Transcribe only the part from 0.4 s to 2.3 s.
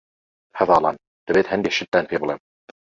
هەڤاڵان، دەبێت هەندێ شتتان پێ